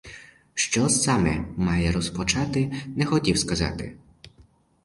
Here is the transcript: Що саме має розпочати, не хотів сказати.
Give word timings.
Що 0.53 0.89
саме 0.89 1.45
має 1.57 1.91
розпочати, 1.91 2.71
не 2.95 3.05
хотів 3.05 3.37
сказати. 3.39 3.97